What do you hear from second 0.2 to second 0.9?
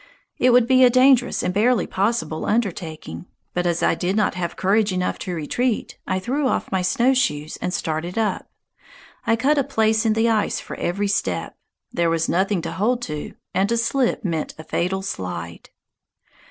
It would be a